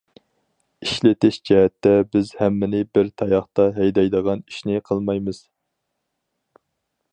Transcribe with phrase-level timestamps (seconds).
[0.85, 5.45] ئىشلىتىش جەھەتتە، بىز« ھەممىنى بىر تاياقتا ھەيدەيدىغان» ئىشنى قىلمايمىز.